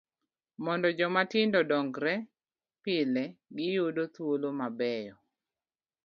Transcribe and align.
Mondo 0.65 0.87
joma 0.97 1.21
tindo 1.31 1.57
odongre, 1.63 2.13
pile 2.83 3.23
giyudo 3.55 4.03
thuolo 4.13 4.47
mabeyo. 4.59 5.15